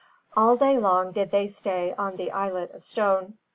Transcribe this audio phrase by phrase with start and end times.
[0.35, 3.37] All day long did they stay on the islet of stone.